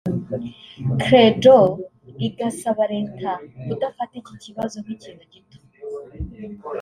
[1.01, 1.57] Creddho
[2.27, 3.31] igasaba Leta
[3.65, 5.57] kudafata iki kibazo nk’ikintu gito